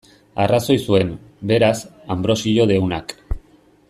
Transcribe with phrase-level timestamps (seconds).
[0.43, 1.11] Arrazoi zuen,
[1.53, 1.75] beraz,
[2.17, 3.15] Anbrosio deunak.